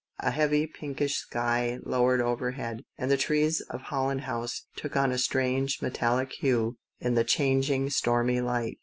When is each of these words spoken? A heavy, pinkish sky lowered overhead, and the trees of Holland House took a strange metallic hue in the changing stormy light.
A 0.21 0.31
heavy, 0.31 0.65
pinkish 0.65 1.13
sky 1.17 1.77
lowered 1.85 2.21
overhead, 2.21 2.83
and 2.97 3.11
the 3.11 3.17
trees 3.21 3.61
of 3.69 3.81
Holland 3.81 4.21
House 4.21 4.65
took 4.75 4.95
a 4.95 5.17
strange 5.19 5.79
metallic 5.79 6.31
hue 6.31 6.75
in 6.99 7.13
the 7.13 7.23
changing 7.23 7.91
stormy 7.91 8.41
light. 8.41 8.79